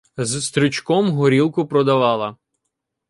[0.17, 2.37] З стрючком горілку продавала